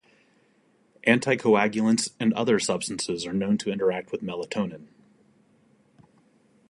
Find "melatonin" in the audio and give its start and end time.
4.23-4.87